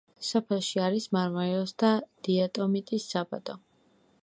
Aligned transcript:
სოფელში 0.27 0.79
არის 0.85 1.05
მარმარილოს 1.17 1.75
და 1.85 1.91
დიატომიტის 2.29 3.09
საბადო. 3.13 3.59